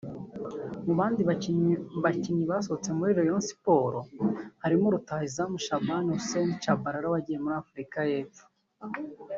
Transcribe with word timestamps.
Mu 0.85 0.93
bandi 0.99 1.21
bakinnyi 2.05 2.45
basohotse 2.51 2.89
muri 2.97 3.11
Rayon 3.17 3.41
Sports 3.51 4.07
harimo 4.63 4.85
rutahizamu 4.93 5.55
Shaban 5.65 6.05
Hussein 6.13 6.47
Tchabalala 6.59 7.07
wagiye 7.13 7.37
muri 7.43 7.55
Afurika 7.63 7.97
y’Epfo 8.11 8.43